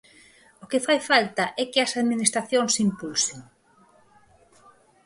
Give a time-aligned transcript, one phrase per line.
[0.63, 3.39] O que fai falta é que as administracións impulsen.